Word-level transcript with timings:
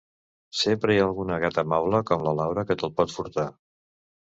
Sempre 0.61 0.95
hi 0.95 0.97
ha 1.01 1.03
alguna 1.09 1.39
gata 1.45 1.67
maula 1.75 2.03
com 2.11 2.27
la 2.31 2.37
Laura 2.43 2.67
que 2.73 2.83
te’l 2.85 2.97
pot 3.01 3.19
furtar. 3.21 3.51